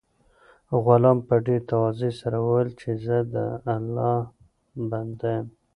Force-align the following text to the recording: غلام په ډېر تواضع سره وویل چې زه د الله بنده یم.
غلام 0.85 1.17
په 1.27 1.35
ډېر 1.45 1.61
تواضع 1.71 2.11
سره 2.21 2.37
وویل 2.41 2.69
چې 2.81 2.89
زه 3.05 3.17
د 3.33 3.35
الله 3.75 4.15
بنده 4.89 5.29
یم. 5.35 5.47